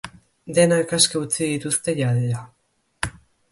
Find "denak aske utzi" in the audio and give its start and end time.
0.59-1.51